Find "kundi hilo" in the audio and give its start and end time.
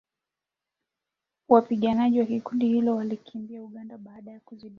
2.43-2.95